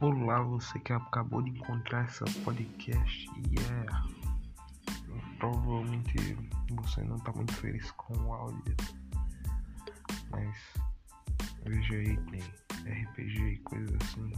Olá, 0.00 0.40
você 0.40 0.78
que 0.78 0.94
acabou 0.94 1.42
de 1.42 1.50
encontrar 1.50 2.06
essa 2.06 2.24
podcast 2.42 3.28
e 3.36 3.60
yeah. 3.60 4.06
é. 4.08 5.36
Provavelmente 5.38 6.38
você 6.70 7.02
não 7.02 7.18
tá 7.18 7.30
muito 7.32 7.52
feliz 7.52 7.90
com 7.90 8.16
o 8.16 8.32
áudio. 8.32 8.74
Mas 10.30 10.56
veja 11.66 11.96
aí, 11.96 12.16
tem 12.16 12.40
RPG 12.90 13.42
e 13.42 13.58
coisas 13.58 13.94
assim. 14.00 14.32